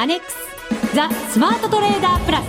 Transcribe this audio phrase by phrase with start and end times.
[0.00, 2.46] アネックスザ・スマートトレーダープラス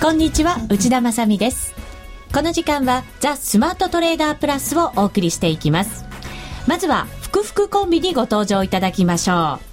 [0.00, 1.74] こんにちは内田まさです。
[2.32, 6.06] この時間はザ・スマートトレーダープラスをお送りしていきます。
[6.66, 9.70] まずは、ふくふくコンビにご登場いただきましょう。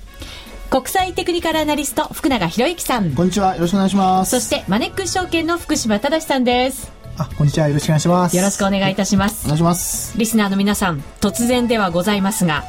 [0.69, 12.63] 国際テクニカルアナリスト福永博之さんこんにちはよろしくお願いしますそしてマネックス証券の福島正さんですあこんにちはよろしくお願いしますよろしくお願いいたしますお願いしますリスナーの皆さん突然ではございますが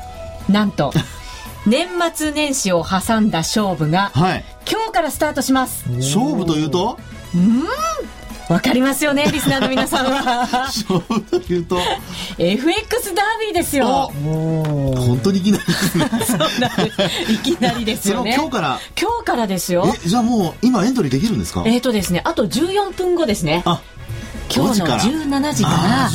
[0.48, 0.92] なんと
[1.66, 6.98] 年末年始を挟んだ勝負が、はい、今日からスタートします勝負というと？
[7.34, 7.64] うん
[8.48, 10.48] わかりますよね、リスナーの皆さんは。
[10.72, 11.78] 勝負というと
[12.38, 14.10] ？FX ダービーですよ。
[14.24, 16.10] 本当にいきなりですね。
[16.26, 17.32] そうなんです。
[17.32, 18.32] いきなりですよね。
[18.38, 18.80] 今日から？
[18.98, 19.94] 今日からですよ。
[20.02, 21.62] え、じゃあもう今エントリーできるんですか？
[21.66, 23.62] えっ、ー、とですね、あと14分後ですね。
[23.66, 23.82] あ、
[24.58, 26.08] 今日の17時から。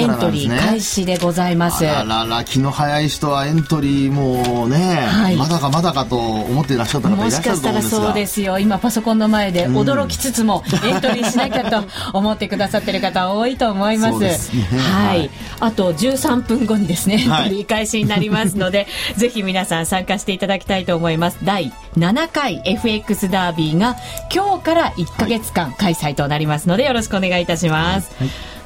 [0.00, 1.86] エントリー開始でございます。
[1.86, 7.78] あらら気の早い人はエントリーもね、はい、まだかまだかと思っていらっしゃった方いらっしゃると思うんですが。
[7.80, 8.58] もしかしたらそうですよ。
[8.58, 14.50] 今パソコンの前で驚きつつもエントリーしなきゃと思ってくださってる方多いと思います。
[14.50, 18.84] すね、はい、あと13分後にですねエントリー開始になりますので、は
[19.16, 21.38] い、ぜひ皆さん参加していただきたいと思います。
[21.44, 23.96] 第7回 FX ダービーが
[24.34, 27.89] 今日から1か月間開催となりますのでよろしくお願いいたします。
[27.94, 28.02] はい。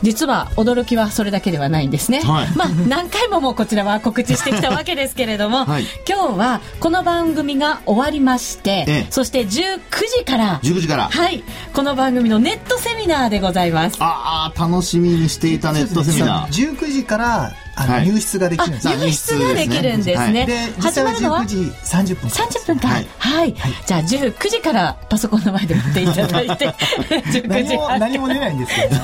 [0.04, 9.80] 実は驚きはそれだけではないんですね、はい、まあ何回ももうこちらは告知してきたわけですけれども、 はい、今日はこの番組が終わりまして、ええ、そして19
[10.18, 11.08] 時から19時から。
[11.08, 11.42] はい。
[11.72, 13.96] この番組のネットセミナーでございます。
[13.98, 16.72] ああ楽しみにしていたネットセミナー。
[16.74, 20.46] 19時からあの、入室ができるんです入室ができるんですね。
[20.46, 22.30] で、始まるのは？19時30分。
[22.30, 22.90] 30分間。
[22.90, 23.08] はい。
[23.18, 23.54] はい。
[23.86, 26.68] じゃあ19時からパソコンの前で待っていただいて、
[27.08, 28.96] 19時何も出ないんですけど。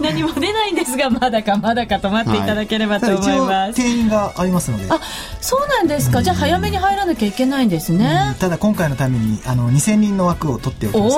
[0.00, 3.74] 何も出ないんですが、まだかまだかと待っていただければと思います。
[3.74, 4.86] 定員がありますので。
[4.90, 5.00] あ、
[5.40, 6.22] そうなんですか。
[6.22, 8.36] じゃあ早めに入らなきゃいけないんですね。
[8.38, 11.16] ただ今回のために、あの、2000人の枠を取っておきます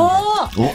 [0.59, 0.73] ので。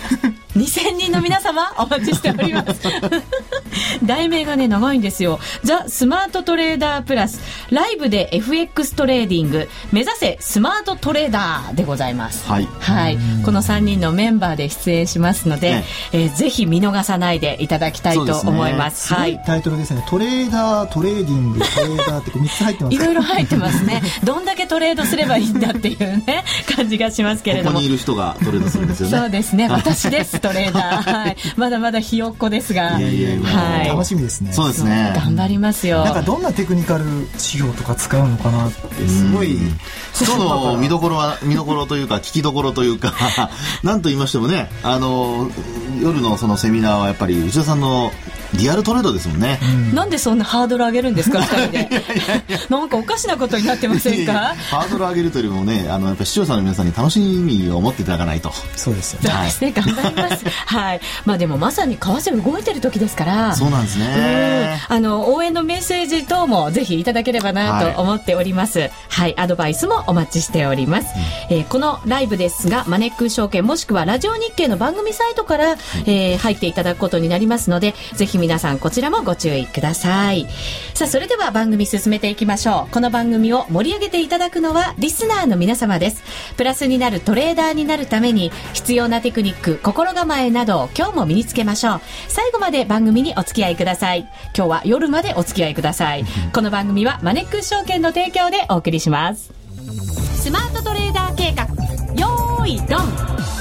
[0.55, 2.81] お2000人の皆様お待ちしております
[4.03, 7.39] 題名がね長いんですよザ・スマートトレーダープラス。
[7.69, 9.69] ライブで FX トレーディング。
[9.91, 12.47] 目指せスマートトレーダーでございます。
[12.47, 15.83] はい、はい、この3人のメンバーで出演しますので、ね。
[16.13, 20.03] えー、ぜひ見逃さないでいただきたいと思います、ね、はい、タイトルですね。
[20.07, 24.01] トレーダートレーディングトレーダーって3つ入ってますいろいろ入ってますね。
[24.23, 26.43] どんだけトレードすればいいんだっていうね
[26.75, 27.69] 感じがしますけれども。
[27.71, 29.17] ここにいる人がトレードするんですよね。
[29.17, 29.67] そうですね。
[29.69, 32.99] 私ですトレーダー、 はい、まだまだひよっこですが。
[32.99, 34.53] いやいやはい、楽しみですね。
[34.53, 35.13] そうですね。
[35.15, 36.03] 頑張りますよ。
[36.03, 37.05] なんかどんなテクニカル
[37.37, 39.57] 資料とか使うのかなってすごい。
[39.57, 43.13] 今日の見どころは見どころというか聞きどころというか
[43.83, 45.49] 何と言いましてもねあの
[46.01, 48.11] 夜のそのセミナーはやっぱり内田さんの
[48.55, 51.89] リアルトレードですもんね、うん、なんでそんなハードル上げるんですか 2人で。
[52.69, 54.55] なんかおかしなことになってませんか？
[54.69, 58.51] ハードル上げるというよりもねあのやっぱ視聴者の皆さんに楽しみを持っていただかないと。
[58.75, 59.29] そうですよね。
[59.29, 60.45] そうですね、頑張ります。
[60.65, 61.01] はい。
[61.25, 63.55] まあでもまさに為替動いてる時ですから。
[63.55, 64.81] そうなんですね。
[64.87, 71.07] あの応援のメッセージ等もぜひいただければなと思っております、はい、はい、アドバイスもお待ちしております、
[71.49, 80.47] うん、えー、このライブですがマネック証券もしくはラジオ日経の番組サイトから、はい、えー、入っていただくことになりますのでぜひ皆さんこちらもご注意ください。
[80.93, 82.93] さあそれでは番組進めていきましょう。
[82.93, 86.23] この番組を盛り上げていただくのはリスナーの皆様です。
[86.57, 92.01] プラスになるトレーダーになるために必要なテクニック心構えなど今日も身につけましょう。
[92.27, 94.21] 最後まで番組にお付き合いください。
[94.55, 96.25] 今日は夜までお付き合いください。
[96.53, 99.53] この番組はマネックス証券の提供でお送りします。
[100.35, 101.65] スマートトレーダー計画。
[102.19, 103.60] よーいドン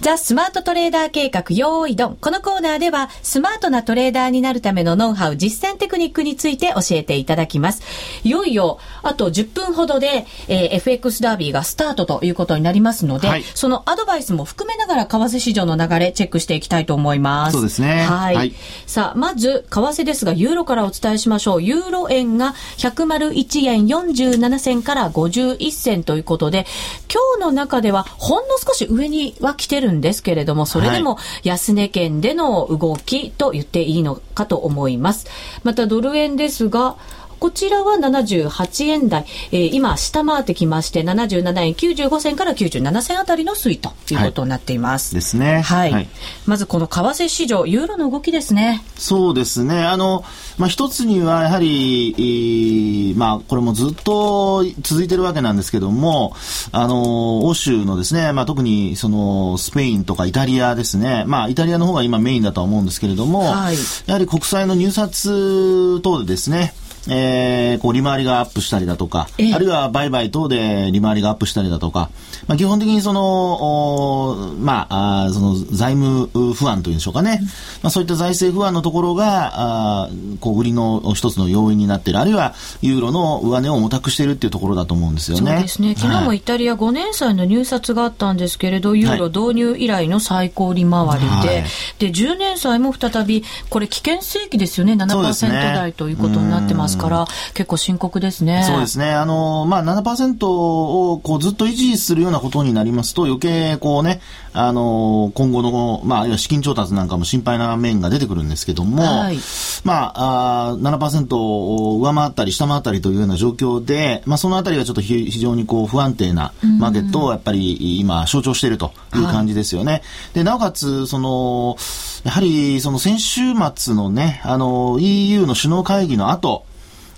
[0.00, 2.16] ザ・スマートトレーダー計画用意ドン。
[2.16, 7.82] このコーナーでは、スマートなトレーダーになるためのノウハウ、実践テクニックについて教えていただきます。
[8.24, 17.52] いよいよ、あと10分ほどで、えー、FX ダービーがスタートということになりますので、はい、そのアドバイスも含めながら、為替市場の流れ、チェックしていきたいと思います。
[17.52, 18.04] そうですね。
[18.04, 18.36] はい。
[18.36, 18.54] はい、
[18.86, 21.62] さあ、まず、為替ですが、ユーロからお伝えしましょう。
[21.62, 26.64] ユーロ円が101円47銭から51銭ということで、
[27.12, 35.26] 今日の中では、ほんの少し上には来てるんですけれども、それでも安値圏での動きと言っていいのかと思います。
[35.64, 36.96] またドル円ですが、
[37.40, 45.14] こちらは78円台、えー、今下回ってきまして77円95銭から97銭あたりの推移ということになっています。
[45.14, 45.60] はい、ですね。
[45.62, 45.90] はい。
[45.90, 46.08] はい、
[46.44, 48.84] まずこの為替市場、ユーロの動きですね。
[48.94, 49.84] そうですね。
[49.84, 50.22] あの、
[50.58, 56.36] まあ、一つにはやはり、まあ、これもずっと続いてるわけなんですけども、
[56.72, 66.74] あの、欧州のですね、まあ、特にそのスペインとかイタリアですね、まあ、イタリアの方が今メインだとは思うんですけれども、はい、やはり国債の入札等でですね、
[67.08, 72.10] えー、こう利回りがアップしたりだとか、あるいは売買等で利回りがアップしたりだとか、
[72.46, 77.52] まあ、基本的にその、まあ、あその財務不安というんでしょうかね、うん、ま
[77.84, 80.10] あ、そういった財政不安のところが、あ
[80.40, 85.50] こう売りの一つの要因になっている、あるいはユーロの上値を重たくしているっていうところだと思うんですよね。
[85.52, 85.94] そうですね。
[85.96, 91.64] 昨日もイタリア5年債の入札があったんですけれど、ユーロ導入以来の最高利回りで、はい、
[91.98, 98.64] で、10年債も再び、これ危険水域ですよね、7%台ということになってますから、結構深刻ですね。
[98.66, 99.10] そうですね。
[99.10, 104.20] あの、まあ、7%をこうずっと維持するようなことになりますと、余計こうね、
[104.52, 109.38] あの、今後の、まあ、資金調達なんかも心配な面が出てくるんですけども、はい、
[109.84, 119.92] まあ、あ7%を上回ったり下回ったりというような状況で、まあ、そのあたりがちょっと非常にこう不安定なマーケットをやっぱり今象徴しているという感じですよね。
[119.92, 120.02] はい、
[120.34, 121.76] で、なおかつ、その、
[122.24, 123.40] やはりその先週
[123.74, 126.64] 末のね、あの、EU の首脳会議の後、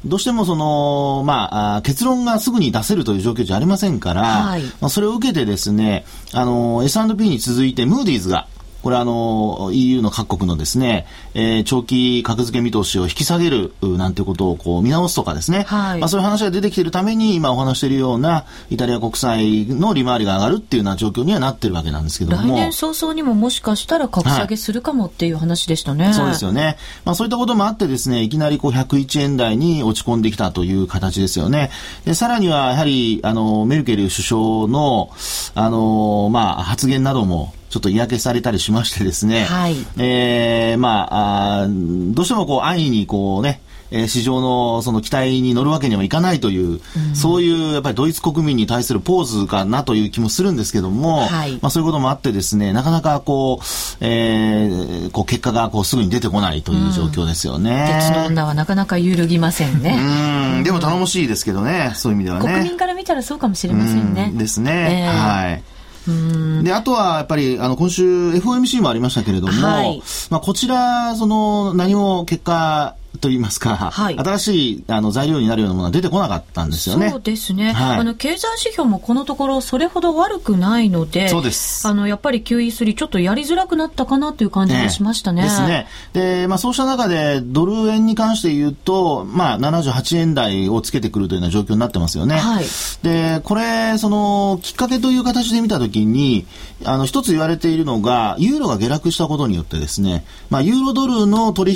[0.04, 8.48] どうしてもその、まあ、結論がすぐに出せるという状況じゃありませんから、はい、まあ、それを受けてですね、あの、S&P に続いてムーディーズが、
[8.82, 22.42] これあの EU の各国のですね、えー、長期格付け見通しを引き下げるなんてことをこう見直すとかですね、はい、まあそういう話が出てきているために今お話しているようなイタリア国債の利回りが上がるっていうような状況にはなってるわけなんですけども。
[22.42, 26.06] 来年早々にももしかしたら格下げするかもっていう話でしたね。
[26.06, 26.76] はい、そうですよね。
[27.04, 31.70] まあそういったこともあってですね、いきなりこう101円台に落ち込んできたという形ですよね。
[32.04, 35.10] で、さらにはやはりあのメルケル首相の
[35.54, 53.64] あのまあ発言などもちょっと嫌気されたりしましてですね、はい、えー、まああ、どうしてもこう安易にこうね、えー、市場のその期待に乗るわけにはいかないという、うん、そういうやっぱりドイツ国民に対するポーズかなという気もするんですけども、はい、まあそういうこともあってですね、なかなかこう、
[54.04, 58.02] えー、こう結果がこうすぐに出てこないという状況ですよね。
[58.18, 59.98] うん、女はなかなか揺るぎませんね。
[60.58, 62.52] うん、でも頼もしいですけどね、そういう意味ではね。
[62.52, 64.30] 国民から見たらそうかもしれませんね。
[64.34, 65.06] ですね。
[65.06, 65.62] えー、はい。
[66.62, 77.10] で、あとはやっぱり、あの、今週 FOMC もありましたけれども、はい、まあ、こちら、その、何も結果、といいますか、はい、新しいあの材料になるようなものは出てこなかったんですよね。
[77.10, 77.72] そうですね。
[77.72, 81.86] はい、あの経済指標もこのところそれほど悪くないので、そうです。
[81.86, 85.42] あのやっぱり QE3 ちょっとやりづらくなったかなという感じがしましたね。
[85.42, 85.86] ねですね。
[86.12, 92.36] で、まあそうした中でドル円に関して言うと、まあ78円台をつけてくるというような状況になってますよね。
[92.36, 92.64] はい。
[93.02, 96.46] で、これそのきっかけという形で見たときに、
[96.84, 101.74] あの一つ言われているのがユーロが下落したことによってですね、まあユーロドルの取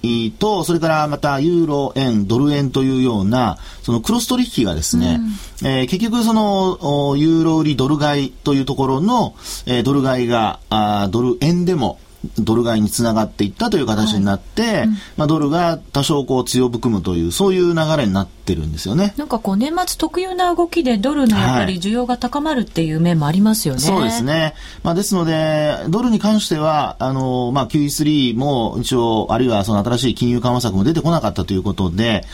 [0.00, 5.20] 引とそれからまたユーロ円、ドル円というような、そのクロス取引がですね、
[5.62, 9.34] うん、えー、結局その、ユーロ売りドル買いというところの、
[9.66, 11.98] えー、ドル買いが、あドル円でも、
[12.38, 19.14] ドル買いにつながっていったという形になって、はいうん、まあ、ドルが多少こう強含むというそういう流れになってるんですよね。
[19.16, 23.80] なんかこう年末特有な動きでドルのやっぱり需要が高まるっていう面もありますよね。
[23.80, 24.54] はい、そうですね。
[24.82, 32.24] まあ、ですのでドルに関してはあのまあ QE3 も一応あるいはその新しい金融緩和策も出てこなかったということで、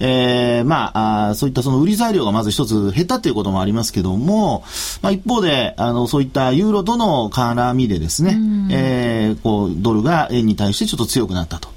[0.00, 4.64] えー、まああそういったその売り材料がまず一つ減ったということもありますけども、
[5.02, 8.38] まあ、一方であのそういったユーロとの絡みでですね、
[8.70, 11.68] えーこう、ドルが円に対してちょっと強くなったと。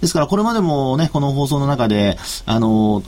[0.00, 3.02] ですから、これまでもね、この放送の中で、あの、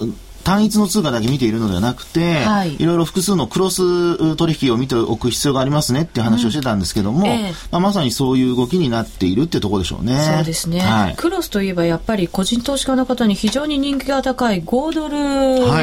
[0.44, 10.16] 単一の通貨だけ見ているのではなくて、はい、いろいろ複数のクロス取引を見ておく必要がありますねっていう話をしてたんですけども、うんえー、まあ、まさにそういう動きになっているってところでしょうね。
[10.22, 15.16] そうですね、はい、クロスといえばやっぱり個人投資家の方に非常に人気が高い5ドル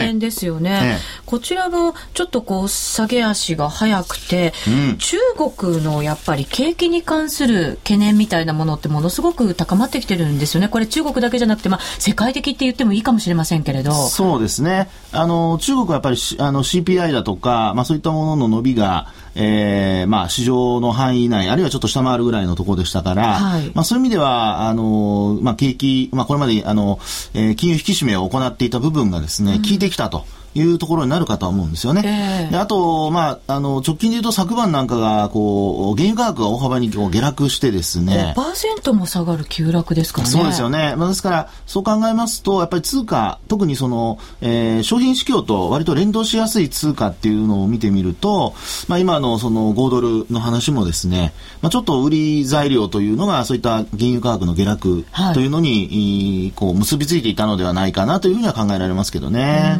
[0.02, 0.72] 円ですよね。
[0.72, 5.18] はいえー、こちらもちょっとこう下げ足が早くて、うん、中
[5.58, 10.68] 国のやっぱり景気に関する懸念みたいなものってものすごく高まってきてるんですよね。
[10.68, 13.92] これ中国だけじゃなくて、まあ、世界的って言ってもいいかもしれませんけれど。
[13.94, 14.90] そうですですね。
[15.14, 27.00] あの、中国はやっぱりあの CPI だとか、まあそういったものの伸びが、えー、まあ市場の範囲内、あるいはちょっと下回るぐらいのところでしたから、はい、まあそういう意味では、あの、まあ景気、まあこれまで、あの、
[27.34, 30.26] えー、金融引き締めを行っていた部分がですね、効いてきたと。
[30.54, 32.02] いうところになるかとは思うんですよね。
[32.06, 38.34] えー、であと、まあ、あの、直近で言うと昨晩なんかが、こう、原油価格が大幅にこう下落してですね。
[38.36, 40.32] 5%も下がる急落ですからね。
[40.32, 40.96] そうですよね。
[40.98, 48.54] まあ、ですから、そう考えますと、やっぱり通貨、特にその、えー、商品市況と割と連動しやすい通貨っていうのを見てみると、
[48.88, 59.78] まあ、今のその5ドルの話もですね、まあ、ちょっと売り材料というのが、そういった原油価格の下落というのに、はい、こう、結びついていたのではないかなというふうには考えられますけどね。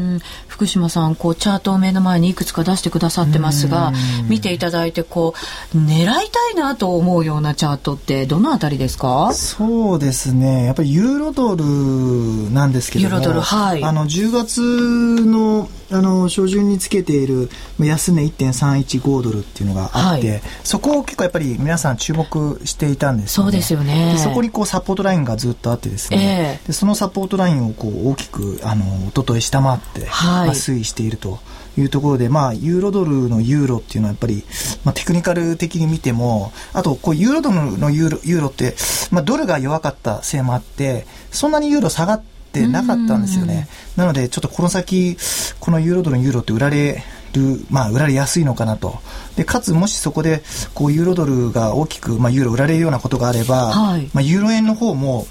[0.62, 3.92] 福島さん、こう、チャートを目の前にいくつか出してくださってますが、
[4.30, 5.34] 見ていただいて、こ
[5.74, 9.34] う、狙いたいなと思うようなチャートって、どのあたりですか？
[9.34, 10.66] そうですね。
[10.66, 13.84] やっぱりユーロドルなんですけども、ユーロドル、はい。
[13.84, 14.62] あの、10月
[15.26, 24.16] のあの初旬につけている安値1.315ドルっていうのがあって、はい、そこを結構やっぱり皆さん注目していたんです、ね、そうですよね。
[24.18, 31.40] そこにこうサポートラインがずっとあってですね、えー、でそのサポートラインをこう大きくあの一昨日下回って、はい、まあ、推移していると。
[31.78, 34.44] いうところで、まあ、ユーロドルのユーロっていうのはやっぱり、
[34.84, 38.76] まあ、テクニカル的に見ても、あと、こう、ユーロドルのユーロユーロって、
[39.10, 42.31] まあ、ドルが弱かったせいもあって、そんなにユーロ下がって
[42.68, 43.68] なかったんですよね。
[43.96, 45.18] なので、ちょっとこの先、
[45.60, 47.04] このユーロドルのユーロって売られ
[47.34, 49.00] る、まあ、売られやすいのかなと。
[49.36, 50.44] で、かつ、もしそこで、
[50.74, 55.28] こう、ユーロドルが大きく、まあ、ユーロ売られるようなことがあれば、はい、まあ、ユーロ円の方も、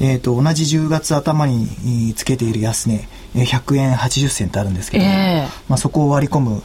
[0.00, 6.62] えっ、ー、と、同じ10月頭につけている安値、100円80銭ってあるんですけど、えー、まあ、そこを割り込む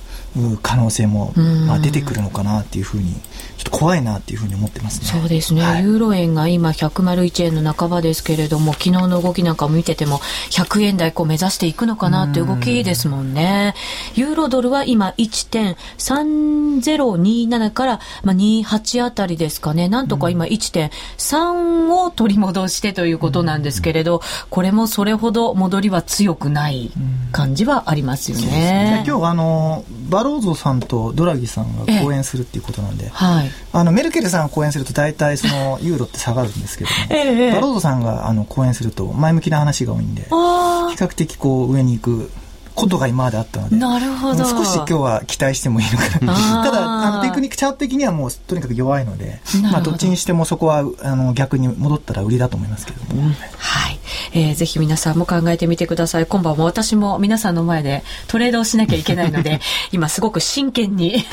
[0.62, 1.34] 可能性も、
[1.68, 3.14] まあ、出てくるのかなっていうふうに
[3.58, 5.08] ちょっと怖いなっていうふうに思ってますね。
[5.08, 5.62] そうですね。
[5.62, 10.20] はい、ユーロ円が今101円の半ばですけれども、昨日の動きなんか見てても、
[10.52, 13.74] 100円台こう目指していくのかなっていう動きですもんね。
[14.16, 19.90] ユーロドルは今1.3027から、まあ、28あたりですかね。
[19.90, 26.92] なんとか今1.3を取り戻してということなんですけれど、これもそれほど戻りは強くない
[27.32, 28.46] 感じはありますよね。
[28.48, 42.30] ね今日あのバローゾさんとドラギさんが講演するっていうことなんで、はい、あのメルケルさんが講演すると大体そのユーロって下がるんですけども、ええ、バローゾさんがあの講演すると前向きな話が多いんで比較的こう上に行く
[42.78, 44.46] ことが今まであったので、なるほど。
[44.46, 53.97] 少し今日は期待してもいいのかなただあのテクニックチャート的にはもうとにかく弱いのでまあどっちにしてもそこはあの逆に戻ったら売りだと思いますけども、うん、はい、
[54.34, 59.60] えー、ぜひ皆さんも考えてみてください今晩も私も皆さんの前でトレードをしなきゃいけないので
[59.92, 61.24] 今すごく真剣に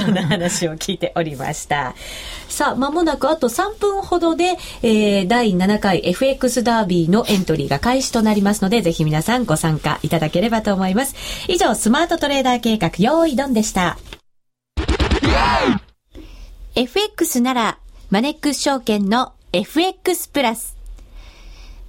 [0.00, 1.94] そんな話を聞いておりました
[2.48, 11.14] さあまもなくあと3分ほどで、えー、第7回 FX ダービーのエントリーが開始となりますのでぜひ皆さんご参加いただければと思います。
[11.48, 13.98] 以上、スマートトレーダー計画、用意ドンでした。
[16.74, 17.78] FX なら、
[18.10, 20.81] マネックス証券の FX プラス。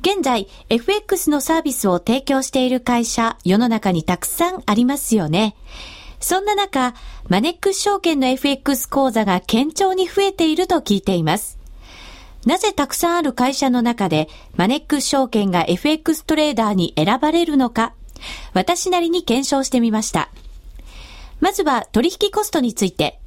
[0.04, 5.56] 現在、FX のサービスを提供している会社、世の中にたくさんありますよね。
[6.20, 6.94] そんな中、
[7.30, 11.58] マネックス証券の FX 講座が堅調に増えていると聞いています。
[12.46, 17.94] なぜたくさんある会社の中で、マネックス証券が FX トレーダーに選ばれるのか、
[18.54, 20.28] 私なりに検証してみました。
[21.40, 23.22] まずは取引コストについて。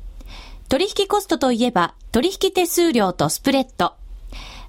[0.69, 3.95] 取引コストといえば取引手数料とスプレッド。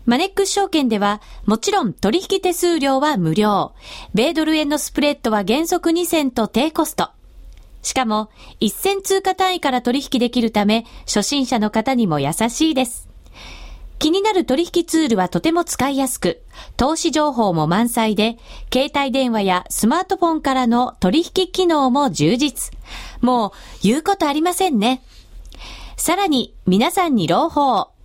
[0.07, 3.73] マネックス証券では、もちろん取引手数料は無料。
[4.13, 7.09] 米ドル円のスプレッドは原則2銭と低コスト。
[7.81, 8.29] しかも、
[8.61, 13.09] 1銭通貨単位から取引できるため、初心者の方にも優しいです。
[13.99, 16.41] 気になる取引ツールはとても使いやすく、
[16.77, 18.37] 投資情報も満載で、
[18.71, 22.71] 携帯電話やスマートフォンからの取引機能も充実。
[23.19, 23.51] もう
[23.83, 25.01] 言うことありませんね。
[25.97, 27.96] さらに皆さんに朗報。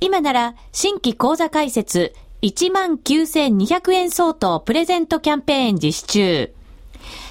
[0.00, 6.54] 今なら新規講座開設19,200円相当プレゼントキャンペーン実施中。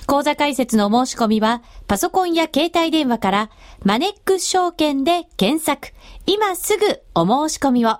[0.06, 3.50] 講座開設の申し込みはパソコンや携帯電話から
[3.84, 5.90] マネックス証券で検索。
[6.26, 8.00] 今すぐお申し込みを。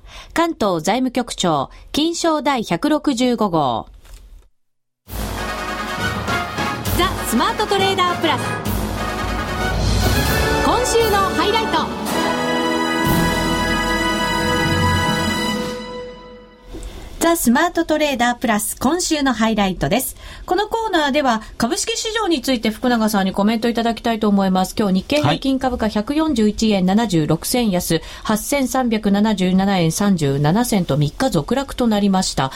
[0.33, 3.87] 関東財務局長、金賞第165号。
[6.97, 8.41] ザ・スマートトレーダープラス。
[10.65, 12.00] 今週のハイライト。
[17.21, 20.15] ザ・スマートトレーダープラス今週のハイライトです。
[20.47, 24.73] このコーナーでは株式市場について福永さんにコメントいただきたいと思います。
[24.75, 32.51] 今日日経平均株価141円76銭安、8377円37銭と3日続落となりました。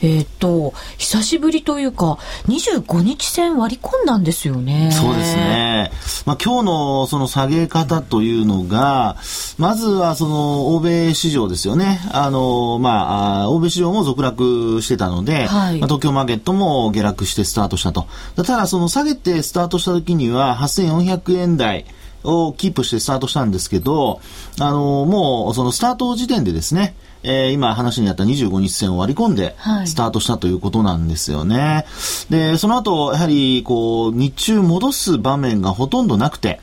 [0.00, 2.16] えっ、と、久しぶりというか、
[2.48, 4.92] 25日線割り込んだんですよね。
[4.92, 5.92] そうですね。
[6.24, 9.18] まあ今日のその下げ方というのが、
[9.58, 12.00] まずはその欧米市場ですよね。
[12.12, 18.06] あの、まあ、欧米市場も続落してたので、はい、まあ、東京マーケットも下落してスタートしたと。
[18.36, 21.84] ただ、その下げてスタートした時には8400円台、
[22.26, 24.20] をキープしてスタートしたんですけど、
[24.58, 31.58] あの、もうそのスタート時点でですね、えー、今話にあった25日線を割り込んでスタートしたということなんですよね。
[31.58, 31.84] は
[32.28, 36.60] い、で、その後、やはりこう、日中戻す場面がほとんどなくて、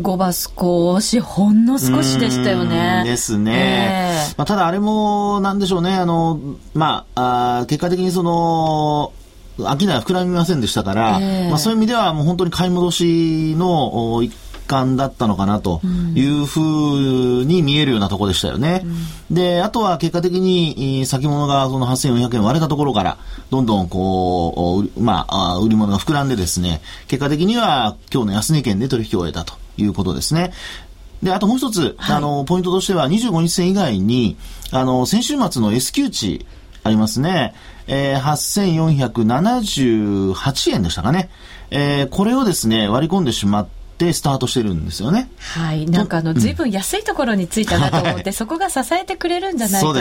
[0.00, 3.02] 5番少し、ほんの少しでしたよね。
[3.04, 4.26] ですね。
[4.30, 6.38] えー、まあ、ただあれも、なんでしょうね、あの、
[6.74, 9.12] まあ、あ結果的にその、
[9.58, 14.34] 商いは膨らみませんでしたから、えー、まあ、そういう意味ではもう本当に買い戻しの一
[14.66, 15.80] 環だったのかなと
[16.14, 18.82] いうふうに見えるようなところでしたよね。
[19.30, 23.18] うん、で、あとは結果的に先物がその8400円割れたところから、
[23.50, 30.52] どんどんこう、まあ、売り物が膨らんでですね、結果的には今日の安値圏で取引を終えたということですね。
[31.22, 34.36] で、あともう一つ、はい、あの、ポイントとしては25日線以外に、
[34.70, 36.44] あの、先週末の S q 値
[36.82, 37.54] ありますね。
[37.88, 41.30] えー、8478円でしたかね。
[41.70, 45.30] えー、これをですね、割り込んでしまっってスタートしてるんですよね。
[45.38, 45.86] はい。
[45.86, 49.94] なんかあの、ずいぶん安いところについたなと思って、 そこが支えてくれるんじゃないかっ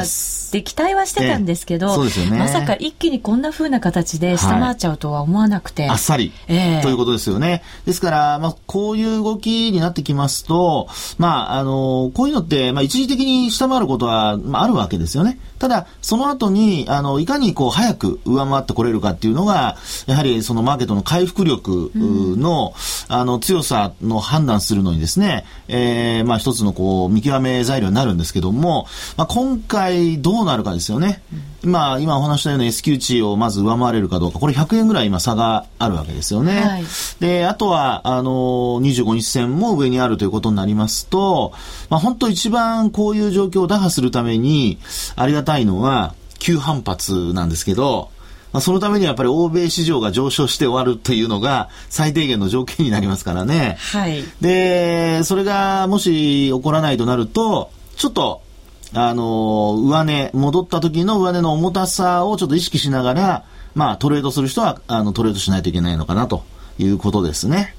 [0.51, 5.83] て期待はしてたんですけど、ね、まさか一気にこんな風な形で下回っちゃうとは思わなくて。
[5.83, 7.63] はい、あっさり、えー、ということですよね。
[7.85, 15.39] ですから、まあ、こういう動きになってきますと、まあ、あの、こういうのって、まあ、一時的に下回ることは、まあ、あるわけですよね。
[15.59, 22.73] ただ、その後に、あの、いかにこう、早く上回ってこれるかっていうのが、やはりそのマーケットの回復力の、
[23.09, 28.87] うん、あの、強さの判断するのにですね、えー、まあ一つのこう、見極め材料になるんですけども、
[29.17, 31.21] まあ今回どうなるかですよね。
[31.63, 36.61] うん、まあ今お話したような S q 値をまず上回れるかどうか、これ100円ぐらい今差があるわけですよね。
[36.61, 36.83] はい、
[37.19, 38.31] で、あとは、あの、
[38.81, 41.53] 25日線も上にあるということになりますと、
[41.89, 44.79] まあ本当一番こういう状況を打破するために、
[45.15, 48.09] ありがたいのは、急反発なんですけど、
[48.55, 53.75] まあ、そのためにはやっぱり欧米市場が上昇して終わるというのが最低限の条件になりますからね。
[53.91, 54.23] はい。
[54.39, 58.43] で、それがもし起こらないとなると、ちょっと、
[58.93, 66.45] あの、上値、戻った時の上値の重たさをちょっと意識しながら、まあトレードする人は、あの、トレードしないといけないのかなと
[66.79, 67.75] いうことですね。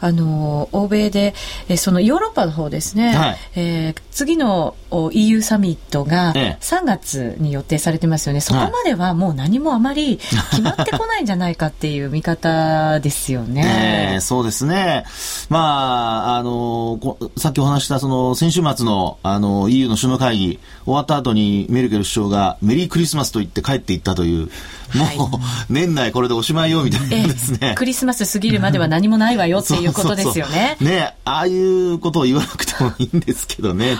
[0.00, 1.34] あの欧米で、
[1.68, 4.74] えそのヨーロッパの方ですね、はい、えー、次の
[5.12, 10.18] EU サミットが3月に予定されてますよね、そこまではもう何もあまり
[10.50, 14.14] 決まってこないんじゃないかっていう見方ですよね。
[14.14, 15.04] えー、そうですね。
[15.48, 16.98] まあ、あの
[17.36, 24.50] さっきお話したその先週末のあの EU の首脳会議終わった後にメルケル首相がメリークリスマスと言って帰っていったという
[24.94, 27.74] もう、年内これでおしまいよみたいなですね。
[27.76, 30.76] クリスマス過ぎるまでは何もないわよっていうことですよね。
[30.78, 33.96] そうそうそうねああいうことを言わなくてもいいんですけどね。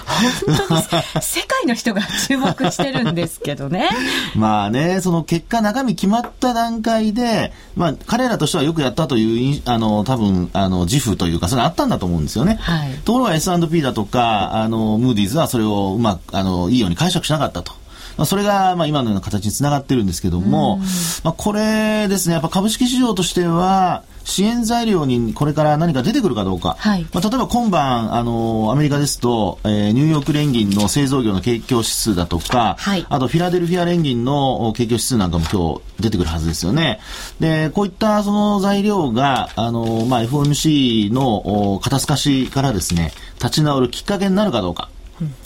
[0.46, 3.88] 本当に世界の人が注目してるんですけどね。
[4.35, 12.59] まあね、その結果中身決まった段階で、まあ彼らとしてはよくやったという、あの、多分、あの、自負というか、それあったんだと思うんですよね。
[12.61, 17.80] はい、ところが S&P だとか、あの、ムーディーズはそれをうまく、あの、いいように解釈しなかったと。
[18.21, 20.77] まあ、それが、まあ、今のような形につながってるんですけども、
[21.25, 26.77] まあ、これですね、やっぱ株式市場としては、支援材料にこれから何か出てくるかどうか。
[26.79, 37.01] はい、まあ、例えば今晩、あの、アメリカですと、えー、ニューヨーク連銀の製造業の景況指数だとか、はい、あとフィラデルフィア連銀の景況指数なんかも今日出てくるはずですよね。
[37.41, 44.91] で、こういったその材料が、あの、まあ、FOMC の肩透かしからですね、立ち直るきっかけになるかどうか。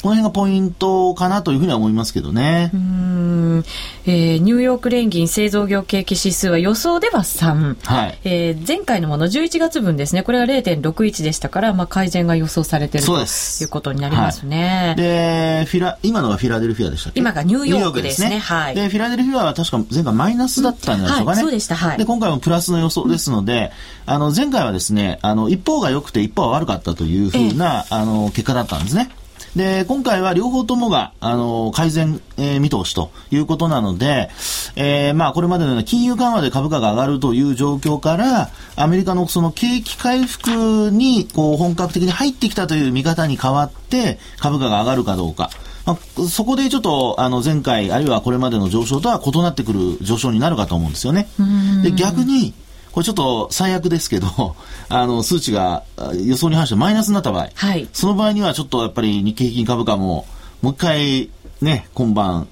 [0.02, 2.70] この辺がポイントかなというふうには思いますけどね。
[2.72, 3.64] うん、
[4.06, 7.76] えー、ニューヨーク連銀製造業景気指数は予想では3。
[7.84, 8.18] はい。
[8.24, 10.22] えー、前回のもの11月分ですね。
[10.22, 13.24] これは0.61でしたから、まあ改善が予想されているとい
[13.64, 14.88] うことになりますね。
[14.88, 17.20] はい、で、フィラ、今のがフィラデルフィアでしたっけ？
[17.20, 18.28] 今がニューヨークですね。
[18.28, 18.74] すねはい。
[18.74, 21.34] で、フィラデルフィアは確か前回マイナスだったんじゃないでしょうかね。
[21.34, 21.76] はい、そうでした。
[21.76, 21.98] はい。
[21.98, 23.72] で、今回もプラスの予想ですので、
[24.06, 29.10] うん、あの、前回はですね、あの、一方が良くて一方は悪かったというふうな、えー、あの、結果だったんですね。
[29.56, 34.30] で、今回は両方ともが、あの、改善、えー、見通しということなので、
[34.74, 45.50] えー、まあ、これまでのような金融緩和で株価が上がるという状況から、アメリカのその景気回復に、こう、本格的に入ってきたという見方に変わって、株価が上がるかどうか。
[45.86, 51.28] まあ、そこでちょっと、あの、前回、あるいはこれまでの上昇とは異なってくる上昇になるかと思うんですよね。
[51.82, 52.54] で、逆に、
[52.94, 54.54] これちょっと最悪ですけど、
[54.88, 55.82] あの、数値が
[56.24, 60.26] 予想に反してマイナスになった場合、はい、その場合にはちょっとやっぱり日経平均株価も、
[60.62, 61.30] もう一回、
[61.60, 62.46] ね、今晩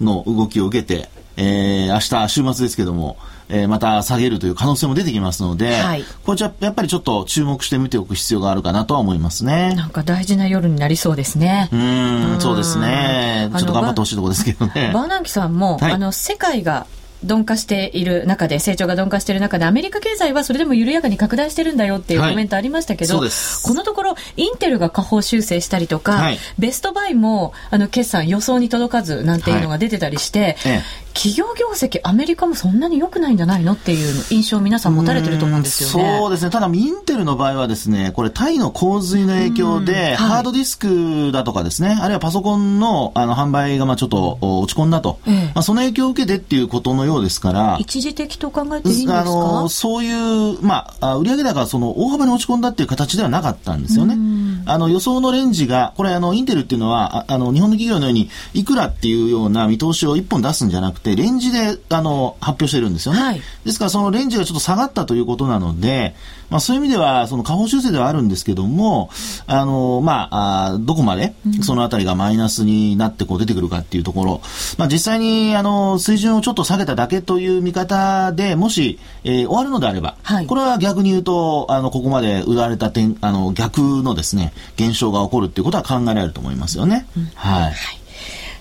[0.00, 3.16] の動きを受けて、えー、明日週末ですけども、
[3.48, 9.74] えー、また下げるという可能性も出てきますので、はい、これじゃやっぱりちょっと注目して見ておく必要があるかなとは思いますね。
[9.74, 11.68] なんか大事な夜になりそうですね。
[11.72, 13.50] うん、そうですね。
[13.56, 14.92] ちょっと頑張ってほしいところですけどね。
[14.94, 16.86] バーナンキさんも、はい、あの、世界が
[17.22, 23.30] 鈍化している中で、成長が鈍化している中で、アメリカ経済はそれでも緩やかに拡大してるんだよっていうコメントありましたけど、はい、
[23.64, 30.82] このところ、インテルが下方修正したりとか、はい、ベストバイも、あの、決算予想に届かずなんていうのが出てたりして、はい、
[31.14, 36.18] 企業業績、アメリカもそんなに良くないんじゃないのっていう印象を皆さん持たれてると思うんですよね。
[36.20, 36.50] そうですね。
[36.50, 49.20] ただ、インテルの場合はですね、これ、タイの洪水の影響で、はい、ハードディスクだとかですね、あるいはパソコンのあの販売がまあちょっと落ち込んだと、ええ、まあ、その影響を受けてっていうことのようですから、一時的と考えていいんですか？
[49.20, 54.16] あのそういう、まあ、売上高がその大幅に落ち込んだっていう形ではなかったんですよね。
[54.64, 63.20] あの予想のレンジが、これあの、インテルっていうのは、あの、日本の企業のように、いくらっていうような見通しを一本出すんじゃなくて、レンジで、あの、発表してるんですよね。
[63.20, 66.14] はい、ですから、そのレンジがちょっと下がったということなので、
[66.52, 69.10] まあ、そういう意味では、その下方修正ではあるんですけども、
[69.46, 74.42] あの、まあ、あどこまで、そのあたりがマイナスになってこう出てくるかっていうところ、
[74.76, 87.06] まあ、実際に、あの、水準をちょっと下げただけという見方で、もし、えー、終わるのであれば、はい、これは逆に言うと、あの、ここまで売られた点、あの、逆のですね、現象が起こるっていうことは考えられると思いますよね。
[87.16, 88.01] うん、はい、はい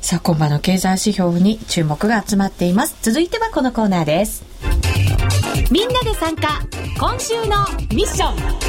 [0.01, 2.97] さあ、今晩の経済指標に注目が集まっています。
[3.03, 4.43] 続いてはこのコーナーです。
[5.69, 6.59] みんなで参加、
[6.99, 8.61] 今週のミッション。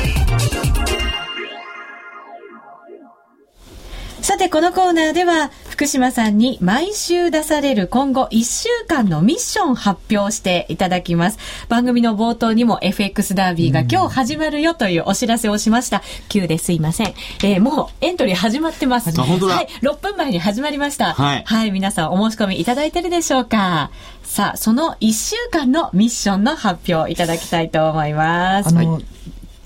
[4.22, 11.38] さて、このコーナーでは、福島さんに毎週出される今後1週間のミッション発表していただきます。
[11.70, 16.02] 番組の冒頭にも FX ダービーが今日始まるよというお知らせをしました。
[16.28, 17.14] 急ですいません。
[17.42, 19.18] えー、もうエントリー始まってます。
[19.18, 19.54] 本当だ。
[19.54, 21.14] はい、6分前に始まりました。
[21.14, 21.42] はい。
[21.46, 23.90] はい、皆さんお申し込みいただいてるでしょうか
[24.24, 28.74] さあ、その1週間のミッションの発表いただきたいと思います。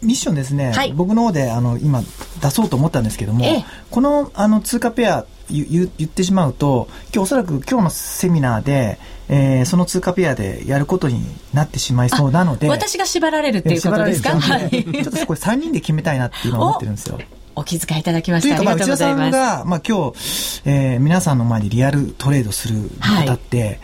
[0.03, 2.01] ミッションですね、はい、僕の方であの今
[2.40, 17.19] 出そうと思ったんですけども、ええ、このあの通貨ペア言言ってしまうと今日おそらく今日のセミナーで、えー、その通貨ペアでやることになってしまいそうなので私が縛られるっていうことですか、はい、 ちょっとそこ3人で決めたいなっていうのを思ってるんですよ。
[17.59, 18.55] お気遣いいただきました。
[18.55, 23.79] というか、まあ、内田さんが、まあ、今日、えー、皆さんの前でリアルトレードする方って、はい。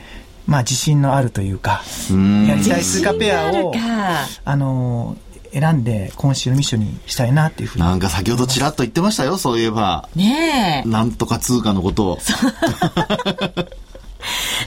[0.47, 1.83] まあ自信のあるというか、
[2.47, 3.73] やりたい通貨ペアを、
[4.45, 5.17] あの
[5.53, 7.85] 選んで今週のミッションにしたいなっていうふうに。
[7.85, 10.09] なんか先ほどちらっと言ってましたよそういえば。
[10.15, 10.89] ねえ。
[10.89, 12.13] なんとか通貨のこと。
[12.13, 12.19] を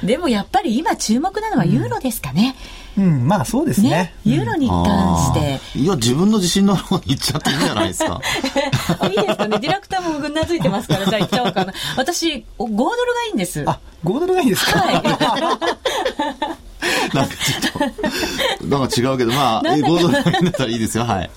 [0.03, 2.55] でもやっぱり今注目なのはユーロですかね、
[2.97, 8.21] うん、うん、まあそうですね、ね、ユーロに関して、うん、いや自分の自信のある方に行っちゃっていいんじゃないですか。
[9.07, 9.59] いいですかね。
[9.59, 11.73] ディレクターもうなずいてますからじゃあ行っちゃおうかな。
[11.95, 13.63] 私5ドルがいいんです。
[13.65, 14.79] あ5ドルがいいですか？
[14.79, 15.01] はい
[17.13, 21.29] なんかちょっと、なんか違うけど、まあ、5ドルだったらいいですよ、はい。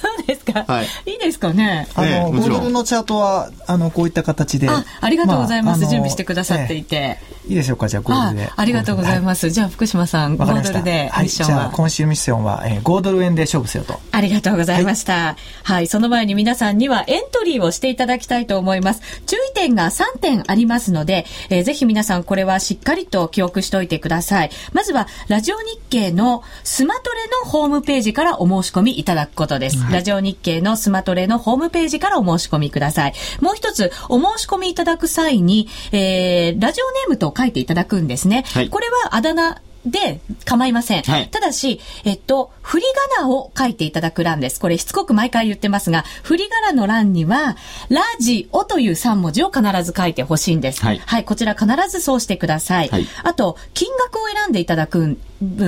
[0.00, 0.64] そうですか。
[0.66, 0.86] はい。
[1.06, 1.88] いいですかね。
[1.94, 4.68] あの、5ドルのチャートは、あの、こういった形で。
[4.68, 5.80] あ、ありがとうございます。
[5.80, 7.18] 準備してくださっていて。
[7.48, 8.50] いいでしょうか、じゃあ5ドルで。
[8.54, 9.50] ありがとうございます。
[9.50, 11.62] じゃあ、福島さん、5ドルでミッションは？
[11.62, 14.00] じゃあ、今週ミッションは、えー、5ドル円で勝負せよと。
[14.10, 15.36] ありがとうございました。
[15.62, 19.02] はい、その前に皆さんにはエントリーをしていただきたいと思います。
[19.26, 24.50] 注意点が3点ありますので、えー、ぜひ皆さんこれはしっかりと記憶しておいてください。
[24.72, 29.78] まずは、ラジオ日経のスマトレのホームページからお申し込みいただくことです。
[29.78, 33.14] はい、ラジオ日経のスマトレのホームページからお申し込みください。
[33.40, 38.44] もう一つ、お申し込みいただく際に、えー、ラジオネームと書いていただくんですね。
[38.52, 41.02] はい、これはあだ名で構いません。
[41.02, 42.84] はい、ただし、えっと、振り
[43.18, 44.60] 仮名を書いていただく欄です。
[44.60, 47.56] これしつこく毎回言ってますが、振り仮名の欄には、
[47.88, 50.82] ラジオという3文字を必ず書いてほしいんです。
[50.82, 52.88] はい、はい、こちら必ずそうしてください。
[52.88, 55.16] はい、あと、金額を選んでいただく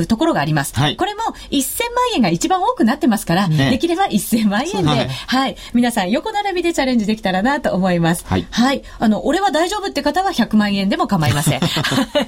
[0.08, 0.74] ところがあります。
[0.74, 8.24] はい、これも1000万円が一番多くなってますから、ね、できれば1000万円で、はい、はい、皆さん横並びでチャレンジできたらなと思います。
[8.26, 8.46] はい。
[8.50, 8.82] はい。
[8.98, 11.60] あの、俺は大丈夫って方は100万円でも構いません。
[11.60, 11.66] は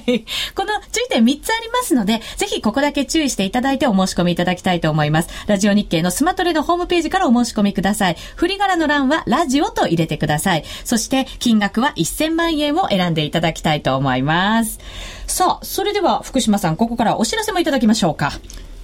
[0.05, 0.25] い。
[0.55, 5.29] この注意点3つありますので、ぜひここだけ注意していただいてお申し込みいただきたいと思います。
[5.47, 8.17] ラジオ日経のスマトレのホームページからお申し込みください。
[8.35, 10.63] 振り柄の欄はラジオと入れてください。
[10.83, 14.79] そして金額は1000万円を選んでいただきたいと思います。
[15.27, 18.31] さあ、それでは福島さん、ここからお知らせもいただきましょうか。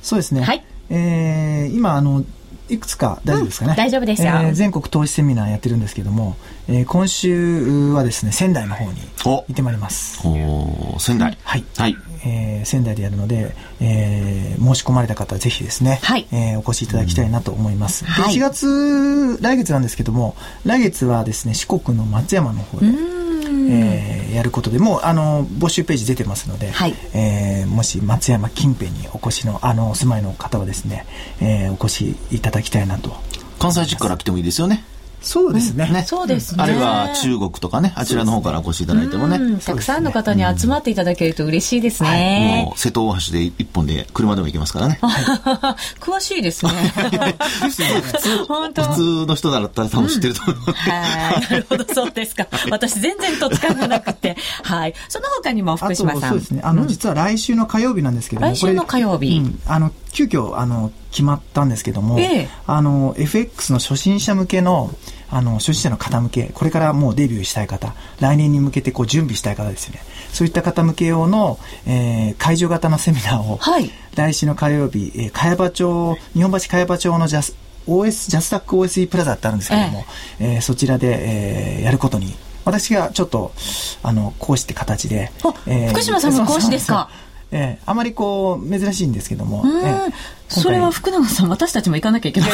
[0.01, 0.41] そうですね。
[0.41, 0.63] はい。
[0.89, 2.23] えー、今、あの、
[2.69, 6.35] いくつか大丈夫ですかね、うん、大丈夫ですよ、えー、全国投資セミナーやってるんですけども、
[6.67, 11.95] えー、今週はですね仙台の方に行ってまいりますお仙台はい、はい
[12.27, 16.27] えー、仙台でやるので、えー、申し込まれた方ぜひですね、はい。
[16.31, 20.35] えー、お越しいただきたいなと思います、うん、1月来月なんですけども
[20.65, 31.05] 来月はですね四国の松山の方で、えー、やることでもうあの募集ページ出てますので、はい、えー、もし松山近辺にお越しのあのお住まいの方はですね、
[31.41, 33.15] えー、お越しいただきたいなと。
[33.59, 34.83] 関西地区から来てもいいですよね
[35.21, 35.89] そうですね。
[35.91, 36.63] ねそうですね。
[36.63, 39.59] あるいは中国とかね、あちらの方からお越しいただいてもね。
[39.59, 42.09] たくさんの方に集まっていただけると嬉しいですね。
[42.09, 44.99] はい、もう瀬戸大橋で一本で車でも行けますからね。
[45.99, 46.71] 詳しいですね。
[46.71, 47.71] 普
[48.19, 50.89] 通、 本当普通の人だったら多分知ってると思います。
[50.89, 51.41] はい。
[51.41, 52.47] なるほど、そうですか。
[52.69, 54.37] 私全然とつかがなくて。
[54.63, 54.93] はい。
[55.09, 56.29] その他にも福島さん。
[56.29, 56.61] そうですね。
[56.63, 58.47] あの、実は来週の火曜日なんですけども。
[58.47, 59.41] 来週の火曜日。
[59.65, 62.17] あの、急遽、あの、決まったんですけども、
[62.65, 64.89] あの、FX の初心者向けの、
[65.29, 69.99] あの、初心者の方向け、これからもうデビューしたい方、来年に向けてこう準備したい方ですよね。
[70.33, 77.55] そういった方向け用の、えー、会場型のセミナーを、はい、来週の火曜日、えー、茅場町、日本橋茅場町のジャス、
[77.87, 80.05] OS、ジャスタック OSE プラザってあるんですけども、
[80.39, 83.53] えー、えー、そちらで、えー、やることに、私がちょっと、
[84.03, 85.31] あの、講師って形で。
[85.67, 87.09] えー、福島さんの講師ですか？
[87.51, 90.13] えー、あまりこう珍しいんですけども、えー、
[90.49, 92.49] それは福永さん、私たちも行かなきゃいけない。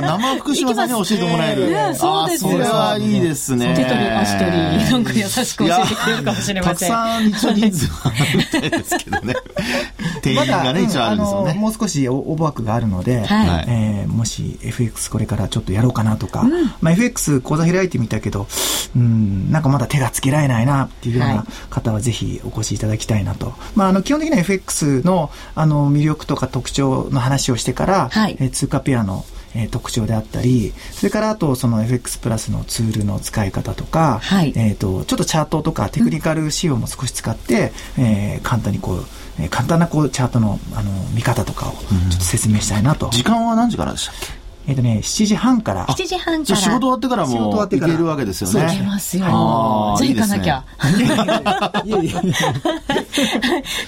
[0.00, 1.94] 生福島さんに教えてもらえる。
[1.94, 2.50] そうですよ。
[2.50, 3.74] それはいいですね。
[3.76, 6.90] 手取り足取り、なんか優しく教えてくれるかもしれません。
[6.90, 9.34] たくさん一応人数はあるみたいですけどね。
[10.22, 11.54] 定員がね、一応あるんですよね。
[11.54, 16.44] もう少しオーバー枠があるので、はえもし FX これからちょっとやろうかなとか、
[16.80, 18.48] まあ FX 講座開いてみたけど、
[18.96, 23.54] うん、なんかまだ手がつけられないなっていうような方はぜひお越しいただきたいなと。
[23.76, 39.04] まああの基本的には FX のあの魅力とか特徴の話をしてから、はい、え通貨ペアのえー、特徴であったり、それからあとその FX プラスのツールの使い方とか、はい、えっ、と、ちょっとチャートとかテクニカル仕様も少し使って、うん、えー、簡単にこう、
[39.40, 43.08] えー、簡単なこうチャートのあの見方とかをちょっと説明したいなと。
[43.10, 44.37] 時間は何時からでしたっけ？
[44.68, 45.86] えっ、とね、7時半から。
[45.86, 46.58] 7時半から。
[46.58, 48.66] 仕事終わってからも行けるわけですよね。
[48.66, 49.24] 行けますよ。
[49.98, 50.62] ぜひ行かなきゃ。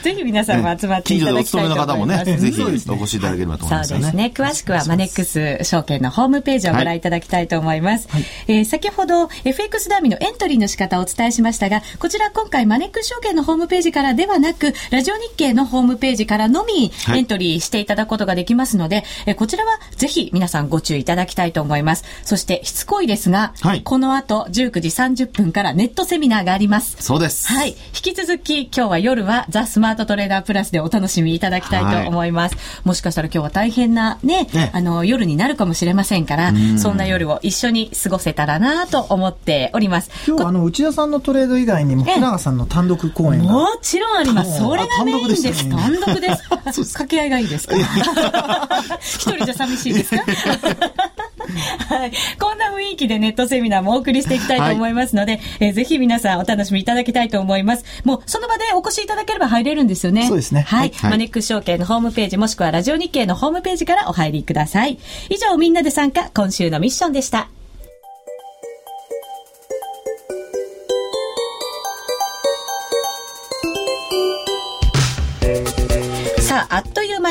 [0.02, 1.68] ぜひ皆さんも集まっていただきたいと思います。
[1.68, 4.32] 近所でお勤めの方もね、ぜひお越しいただければと思いますそうですね。
[4.34, 8.08] 詳しくはマネックス証券のホームページをご覧いただきたいと思います。
[8.08, 22.04] はい、えー、先ほど FX ダーミのエントリーの仕方をお伝えしましたが、こちら今回マネックス証券のホームページからではなく、ラジオ日経のホームページからのみエントリーしていただくことができますので、えこちらはぜひ皆さんご注意いただきたいいと思います。
[22.24, 26.96] そしてしつこいですが、はい、この後19時30分からネットセミナーがあります。
[27.00, 27.48] そうです。
[27.48, 27.70] はい。
[27.70, 32.54] 引き続き今日は夜はザ・スマートトレーダープラスでお楽しみいただきたいと思います。
[32.54, 40.10] はい、もしかしたら今日は大変なね、ねあの夜になるかもしれませんから、そんな夜を一緒に過ごせたらなと思っております。
[40.26, 44.58] 今日あの内田さんのトレード以外にも福永さんの単独公演がもちろんあります。
[44.58, 45.68] それがメインです。
[45.68, 46.48] 単独です。
[47.00, 47.76] 掛け合いがいいですか？
[49.00, 50.24] 一人じゃ寂しいですか？
[51.88, 52.12] はい。
[52.38, 57.84] こんな雰囲気でネットセミナーもお送りしていきたいと思いますので、はい、えー、ぜひ皆さんお楽しみいただきたいと思います。
[58.04, 60.26] もうその場でお越しいただければ入れるんですよね。
[60.26, 60.62] そうですね。
[60.62, 60.90] はい。
[60.90, 64.98] はい、マネックス証券のホームページもしくはラジオ日経のホームページからお入りください。
[65.28, 67.48] 以上みんなで参加、今週のミッションでした。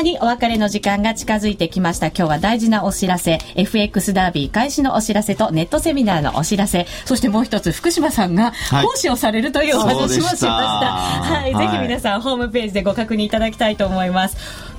[0.00, 2.08] 間にお別れの時間が近づいてきました。
[2.08, 10.48] 今日は大事なお知らせ、FX ダービー開始のお知らせとネットセミナーのお知らせ、そしてもう一つ福島さんが講師をされるというお話もしました。
[10.50, 14.36] はい、はい、ぜひ皆さんホームページでご確認いただきたいと思います。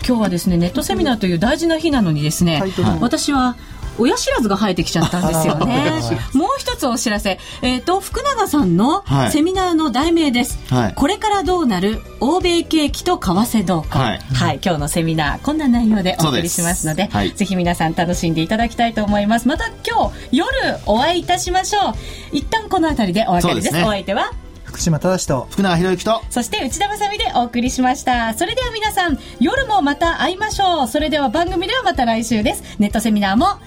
[0.08, 2.62] 今日はですね、ネットセミナーという大事な日なのにですね、
[3.00, 3.56] 私は
[4.02, 6.02] 親知らずが生えてきちゃったんですよね。
[6.34, 7.40] もう一つお知らせ。
[7.62, 10.60] えっ、ー、と、福永さんのセミナーの題名です。
[10.70, 12.02] はい、これからどうなる？
[12.20, 14.20] 欧米景気と為替動向、はい。
[14.34, 19.48] はい、今日のセミナー、こんな内容でお送りしますので、ではい、ぜひ皆さん楽しんでいただきたいと思います。
[19.48, 20.48] また今日夜
[20.86, 21.94] お会いいたしましょう。
[22.32, 23.64] 一旦この辺りでお別れです。
[23.66, 24.32] ですね、お相手は？
[24.72, 33.60] 福島正と福永博之とそして内田まさみでお送りしましたそれでは皆さん夜もまた会いましょうそれでは番組ではまた来週ですネットセミナーも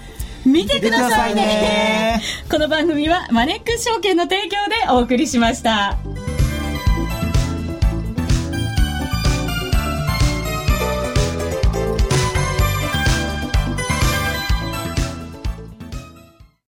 [0.45, 5.97] 見てくださいねこの番組はマネックス証券の提供でお送りしました。